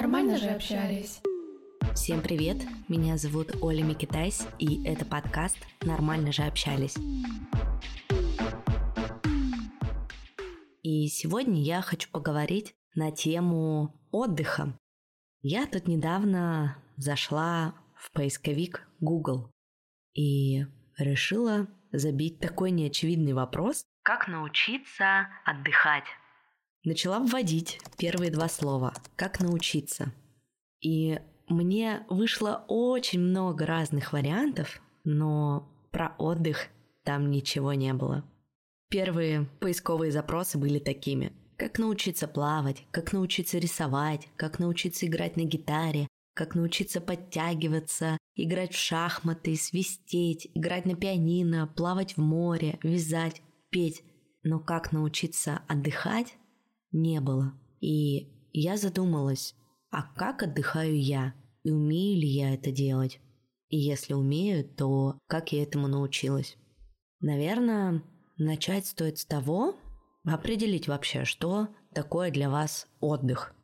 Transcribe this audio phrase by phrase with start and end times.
[0.00, 1.20] Нормально же общались.
[1.94, 2.56] Всем привет,
[2.88, 6.96] меня зовут Оля Микитайс, и это подкаст «Нормально же общались».
[10.82, 14.74] И сегодня я хочу поговорить на тему отдыха.
[15.42, 19.52] Я тут недавно зашла в поисковик Google
[20.14, 20.64] и
[20.96, 26.06] решила забить такой неочевидный вопрос, как научиться отдыхать.
[26.82, 30.12] Начала вводить первые два слова «как научиться».
[30.80, 36.68] И мне вышло очень много разных вариантов, но про отдых
[37.04, 38.24] там ничего не было.
[38.88, 41.32] Первые поисковые запросы были такими.
[41.58, 48.72] Как научиться плавать, как научиться рисовать, как научиться играть на гитаре, как научиться подтягиваться, играть
[48.72, 54.02] в шахматы, свистеть, играть на пианино, плавать в море, вязать, петь.
[54.42, 56.38] Но как научиться отдыхать,
[56.92, 57.54] не было.
[57.80, 59.54] И я задумалась,
[59.90, 61.34] а как отдыхаю я?
[61.62, 63.20] И умею ли я это делать?
[63.68, 66.56] И если умею, то как я этому научилась?
[67.20, 68.02] Наверное,
[68.36, 69.76] начать стоит с того,
[70.24, 73.54] определить вообще, что такое для вас отдых.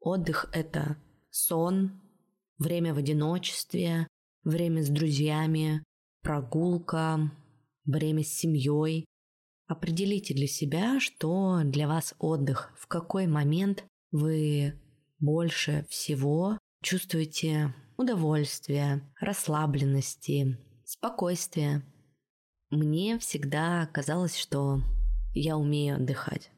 [0.00, 0.96] Отдых– это
[1.30, 2.00] сон,
[2.58, 4.06] время в одиночестве,
[4.44, 5.82] время с друзьями,
[6.22, 7.32] прогулка,
[7.84, 9.06] время с семьей.
[9.74, 14.80] Определите для себя, что для вас отдых, в какой момент вы
[15.18, 21.82] больше всего чувствуете удовольствие, расслабленности, спокойствие.
[22.70, 24.80] Мне всегда казалось, что
[25.34, 26.52] я умею отдыхать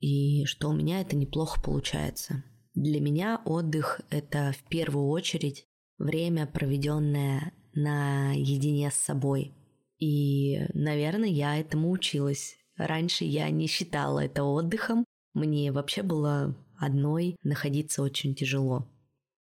[0.00, 2.44] и что у меня это неплохо получается.
[2.74, 5.66] Для меня отдых– это в первую очередь
[5.98, 9.52] время, проведенное наедине с собой.
[9.98, 12.56] И, наверное, я этому училась.
[12.76, 15.04] Раньше я не считала это отдыхом.
[15.34, 18.86] Мне вообще было одной находиться очень тяжело.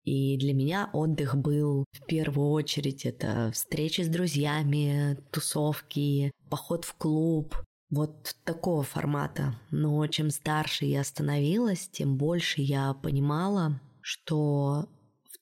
[0.05, 6.95] И для меня отдых был в первую очередь это встречи с друзьями, тусовки, поход в
[6.95, 7.55] клуб,
[7.91, 9.59] вот такого формата.
[9.71, 14.89] Но чем старше я становилась, тем больше я понимала, что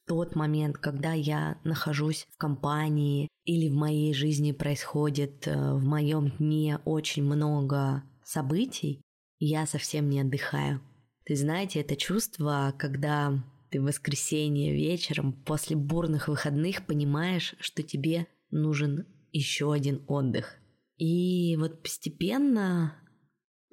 [0.06, 6.30] тот момент, когда я нахожусь в компании или в моей жизни происходит э, в моем
[6.30, 9.00] дне очень много событий,
[9.38, 10.80] я совсем не отдыхаю.
[11.24, 18.26] Ты знаете, это чувство, когда ты в воскресенье вечером после бурных выходных понимаешь, что тебе
[18.50, 20.56] нужен еще один отдых–
[20.98, 22.94] и вот постепенно,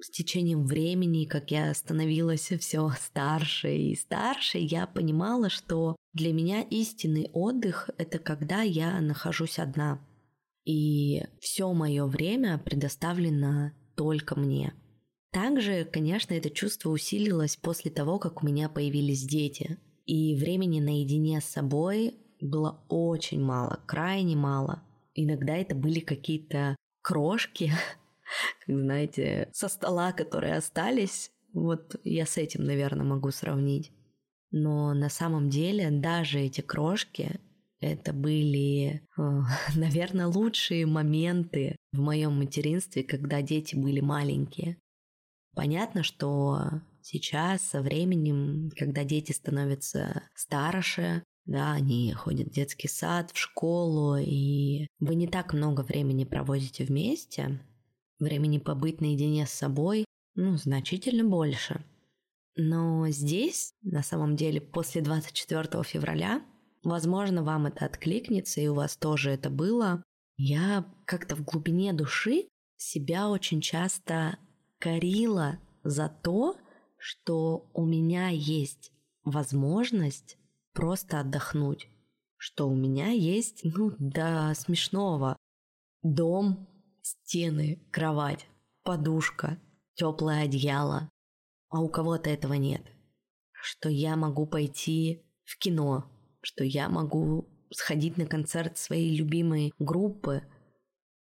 [0.00, 6.62] с течением времени, как я становилась все старше и старше, я понимала, что для меня
[6.62, 10.00] истинный отдых– это когда я нахожусь одна.
[10.64, 14.72] И все мое время предоставлено только мне.
[15.32, 19.78] Также, конечно, это чувство усилилось после того, как у меня появились дети.
[20.06, 24.84] И времени наедине с собой было очень мало, крайне мало.
[25.14, 27.72] Иногда это были какие-то крошки,
[28.60, 31.32] как знаете, со стола, которые остались.
[31.52, 33.90] Вот я с этим, наверное, могу сравнить.
[34.56, 37.40] Но на самом деле даже эти крошки
[37.80, 39.20] это были, э,
[39.74, 44.78] наверное, лучшие моменты в моем материнстве, когда дети были маленькие.
[45.56, 46.60] Понятно, что
[47.02, 54.16] сейчас, со временем, когда дети становятся старше, да, они ходят в детский сад, в школу,
[54.16, 57.60] и вы не так много времени проводите вместе.
[58.20, 60.04] Времени побыть наедине с собой,
[60.36, 61.84] ну, значительно больше.
[62.56, 66.42] Но здесь, на самом деле, после 24 февраля,
[66.82, 70.02] возможно, вам это откликнется, и у вас тоже это было.
[70.36, 74.38] Я как-то в глубине души себя очень часто
[74.78, 76.56] корила за то,
[76.98, 78.92] что у меня есть
[79.24, 80.38] возможность
[80.72, 81.88] просто отдохнуть.
[82.36, 85.36] Что у меня есть, ну, до смешного.
[86.02, 86.68] Дом,
[87.02, 88.46] стены, кровать,
[88.82, 89.58] подушка,
[89.94, 91.08] теплое одеяло.
[91.74, 92.82] А у кого-то этого нет.
[93.50, 96.08] Что я могу пойти в кино,
[96.40, 100.44] что я могу сходить на концерт своей любимой группы.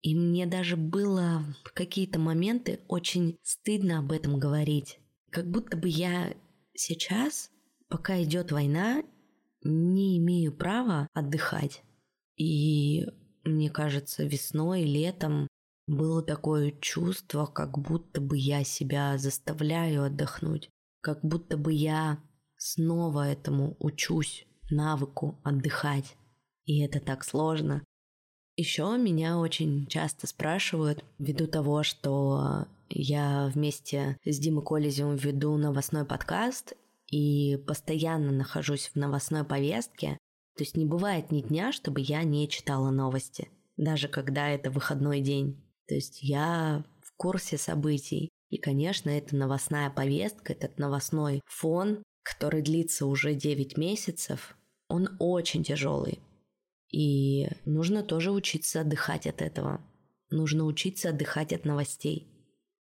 [0.00, 4.99] И мне даже было в какие-то моменты очень стыдно об этом говорить.
[5.31, 6.35] Как будто бы я
[6.75, 7.53] сейчас,
[7.88, 9.05] пока идет война,
[9.62, 11.85] не имею права отдыхать.
[12.35, 13.06] И
[13.45, 15.47] мне кажется, весной, летом
[15.87, 20.69] было такое чувство, как будто бы я себя заставляю отдохнуть,
[21.00, 22.19] как будто бы я
[22.56, 26.17] снова этому учусь, навыку отдыхать.
[26.64, 27.82] И это так сложно.
[28.56, 36.05] Еще меня очень часто спрашивают, ввиду того, что я вместе с Димой Колезевым веду новостной
[36.05, 36.75] подкаст,
[37.12, 40.19] и постоянно нахожусь в новостной повестке,
[40.56, 45.20] то есть не бывает ни дня, чтобы я не читала новости, даже когда это выходной
[45.20, 45.62] день.
[45.93, 48.31] То есть я в курсе событий.
[48.49, 54.56] И, конечно, это новостная повестка, этот новостной фон, который длится уже 9 месяцев,
[54.89, 56.21] он очень тяжелый.
[56.91, 59.85] И нужно тоже учиться отдыхать от этого.
[60.31, 62.27] Нужно учиться отдыхать от новостей.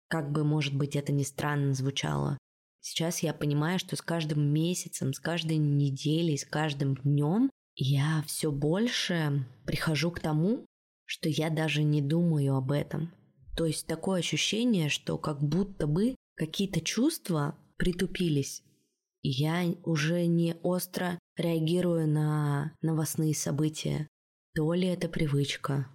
[0.06, 2.39] Как бы, может быть, это ни странно звучало.
[2.79, 8.53] Сейчас я понимаю, что с каждым месяцем, с каждой неделей, с каждым днем я все
[8.53, 10.65] больше прихожу к тому,
[11.11, 13.12] что я даже не думаю об этом.
[13.57, 18.62] То есть такое ощущение, что как будто бы какие-то чувства притупились.
[19.23, 24.07] Я уже не остро реагирую на новостные события.
[24.55, 25.89] То ли это привычка.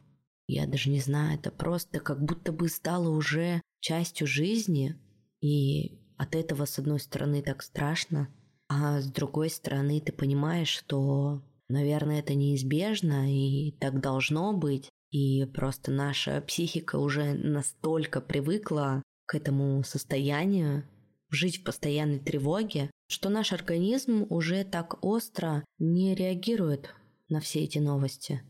[0.48, 4.98] Я даже не знаю, это просто как будто бы стало уже частью жизни.
[5.40, 8.28] И от этого, с одной стороны, так страшно,
[8.68, 14.90] а с другой стороны, ты понимаешь, что Наверное, это неизбежно, и так должно быть.
[15.16, 20.84] И просто наша психика уже настолько привыкла к этому состоянию,
[21.30, 26.94] жить в постоянной тревоге, что наш организм уже так остро не реагирует
[27.30, 28.42] на все эти новости.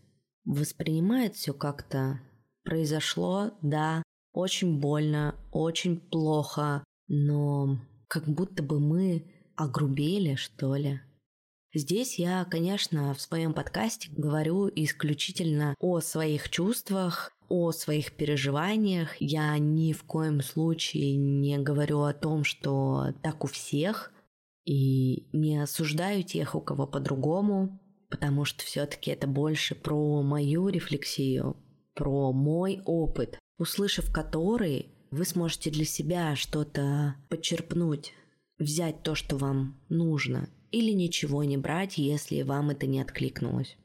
[0.44, 2.20] Воспринимает все как-то
[2.64, 4.02] произошло, да,
[4.34, 11.00] очень больно, очень плохо, но как будто бы мы огрубели, что ли.
[11.76, 19.18] Здесь я, конечно, в своем подкасте говорю исключительно о своих чувствах, о своих переживаниях.
[19.20, 24.14] Я ни в коем случае не говорю о том, что так у всех,
[24.64, 27.78] и не осуждаю тех, у кого по-другому,
[28.10, 31.58] потому что все-таки это больше про мою рефлексию,
[31.94, 38.14] про мой опыт, услышав который, вы сможете для себя что-то подчерпнуть,
[38.60, 43.78] взять то, что вам нужно, или ничего не брать, если вам это не откликнулось.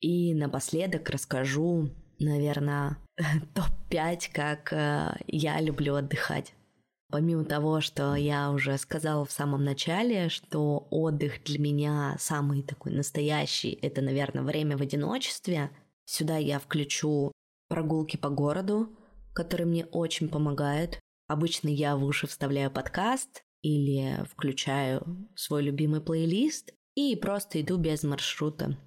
[0.00, 1.90] И напоследок расскажу,
[2.20, 2.98] наверное,
[3.54, 6.54] топ-5, как э, я люблю отдыхать.
[7.10, 12.92] Помимо того, что я уже сказала в самом начале, что отдых для меня самый такой
[12.92, 15.70] настоящий, это, наверное, время в одиночестве,
[16.04, 17.32] сюда я включу
[17.68, 18.88] прогулки по городу,
[19.34, 21.00] которые мне очень помогают.
[21.26, 28.02] Обычно я в уши вставляю подкаст, или включаю свой любимый плейлист и просто иду без
[28.02, 28.78] маршрута.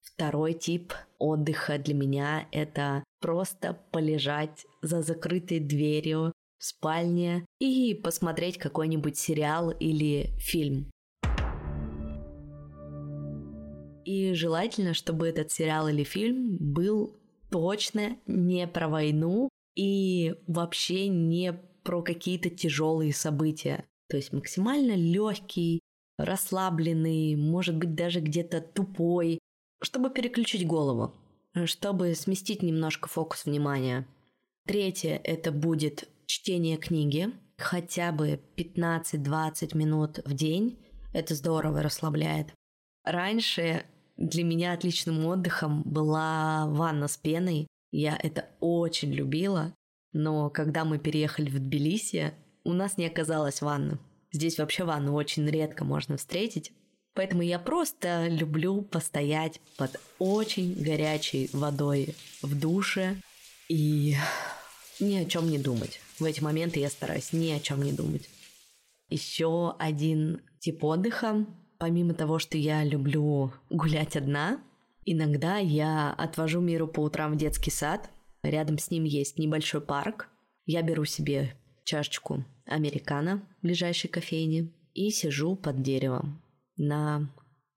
[0.00, 8.58] Второй тип отдыха для меня– это просто полежать за закрытой дверью в спальне и посмотреть
[8.58, 10.90] какой-нибудь сериал или фильм.
[14.04, 17.18] И желательно, чтобы этот сериал или фильм был
[17.50, 21.52] точно не про войну и вообще не
[21.82, 23.84] про какие-то тяжелые события.
[24.10, 25.80] То есть максимально легкий,
[26.18, 29.38] расслабленный, может быть даже где-то тупой,
[29.80, 31.14] чтобы переключить голову,
[31.64, 34.08] чтобы сместить немножко фокус внимания.
[34.66, 40.84] Третье– это будет чтение книги, хотя бы 15-20 минут в день.
[41.12, 42.52] Это здорово расслабляет.
[43.04, 43.84] Раньше
[44.16, 47.68] для меня отличным отдыхом была ванна с пеной.
[47.92, 49.72] Я это очень любила.
[50.12, 53.98] Но когда мы переехали в Тбилиси, у нас не оказалось ванны.
[54.32, 56.72] Здесь вообще ванну очень редко можно встретить.
[57.14, 63.16] Поэтому я просто люблю постоять под очень горячей водой в душе
[63.68, 64.14] и
[65.00, 66.00] ни о чем не думать.
[66.18, 68.28] В эти моменты я стараюсь ни о чем не думать.
[69.08, 71.46] Еще один тип отдыха.
[71.78, 74.60] Помимо того, что я люблю гулять одна,
[75.04, 78.10] иногда я отвожу миру по утрам в детский сад.
[78.42, 80.28] Рядом с ним есть небольшой парк.
[80.66, 81.56] Я беру себе
[81.90, 86.40] чашечку американо в ближайшей кофейне и сижу под деревом
[86.76, 87.28] на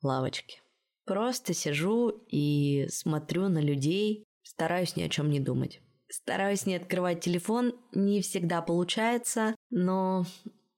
[0.04, 0.62] лавочке.
[1.06, 5.82] Просто сижу и смотрю на людей, стараюсь ни о чем не думать.
[6.10, 10.26] Стараюсь не открывать телефон, не всегда получается, но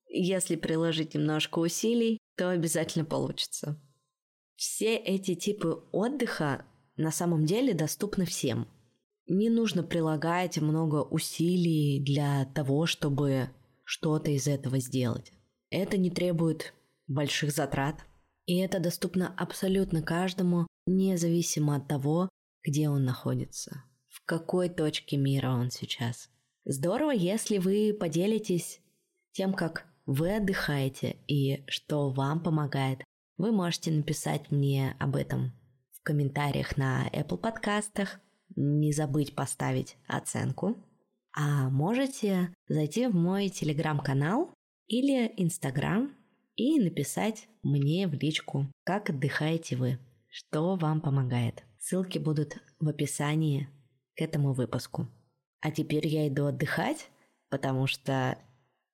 [0.07, 3.77] если приложить немножко усилий, то обязательно получится.
[4.55, 6.65] Все эти типы отдыха
[6.95, 8.69] на самом деле доступны всем.
[9.27, 13.49] Не нужно прилагать много усилий для того, чтобы
[13.83, 15.31] что-то из этого сделать.
[15.69, 16.73] Это не требует
[17.07, 18.05] больших затрат,
[18.45, 22.29] и это доступно абсолютно каждому, независимо от того,
[22.63, 26.29] где он находится, в какой точке мира он сейчас.
[26.65, 28.81] Здорово, если вы поделитесь
[29.31, 33.03] тем, как вы отдыхаете и что вам помогает.
[33.37, 35.51] Вы можете написать мне об этом
[35.91, 38.19] в комментариях на Apple подкастах,
[38.55, 40.77] не забыть поставить оценку.
[41.33, 44.53] А можете зайти в мой телеграм-канал
[44.87, 46.13] или инстаграм
[46.55, 51.63] и написать мне в личку, как отдыхаете вы, что вам помогает.
[51.79, 53.67] Ссылки будут в описании
[54.15, 55.07] к этому выпуску.
[55.59, 57.09] А теперь я иду отдыхать,
[57.49, 58.37] потому что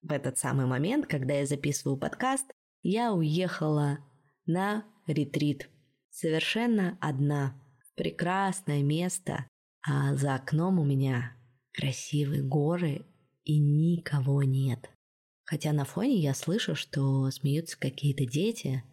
[0.02, 2.52] в этот самый момент, когда я записываю подкаст,
[2.82, 4.00] я уехала
[4.46, 5.70] на ретрит.
[6.10, 7.54] Совершенно одна.
[7.96, 9.48] Прекрасное место.
[9.84, 11.36] А за окном у меня
[11.74, 13.06] красивые горы
[13.44, 14.90] и никого нет.
[15.44, 18.84] Хотя на фоне я слышу, что смеются какие-то дети,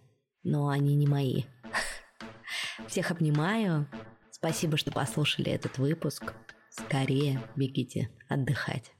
[0.42, 1.44] но они не мои.
[2.88, 3.86] Всех обнимаю.
[4.30, 6.32] Спасибо, что послушали этот выпуск.
[6.70, 8.92] Скорее бегите отдыхать.